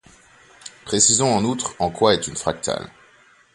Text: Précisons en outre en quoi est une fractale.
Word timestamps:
Précisons 0.83 1.27
en 1.31 1.43
outre 1.43 1.75
en 1.77 1.91
quoi 1.91 2.15
est 2.15 2.25
une 2.27 2.35
fractale. 2.35 2.89